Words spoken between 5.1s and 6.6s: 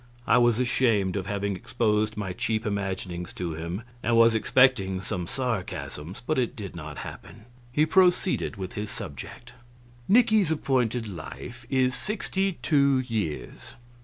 sarcasms, but it